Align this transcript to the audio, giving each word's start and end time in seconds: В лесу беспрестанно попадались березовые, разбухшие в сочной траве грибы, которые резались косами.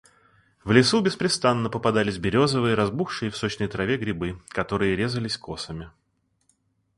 В 0.63 0.71
лесу 0.71 0.99
беспрестанно 1.01 1.69
попадались 1.69 2.17
березовые, 2.17 2.73
разбухшие 2.73 3.29
в 3.29 3.37
сочной 3.37 3.67
траве 3.67 3.97
грибы, 3.99 4.41
которые 4.51 4.95
резались 4.95 5.37
косами. 5.37 5.91